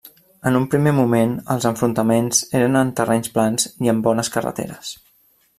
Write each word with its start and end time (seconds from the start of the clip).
En 0.51 0.55
un 0.59 0.63
primer 0.73 0.93
moment 0.99 1.35
els 1.55 1.67
enfrontaments 1.71 2.41
eren 2.61 2.81
en 2.81 2.95
terrenys 3.01 3.33
plans 3.37 3.69
i 3.89 3.93
amb 3.95 4.07
bones 4.11 4.37
carreteres. 4.39 4.95